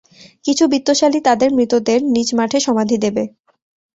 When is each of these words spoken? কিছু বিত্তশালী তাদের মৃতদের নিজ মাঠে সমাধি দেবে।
কিছু 0.45 0.63
বিত্তশালী 0.67 1.19
তাদের 1.27 1.49
মৃতদের 1.57 1.99
নিজ 2.15 2.27
মাঠে 2.37 2.59
সমাধি 2.67 2.97
দেবে। 3.03 3.23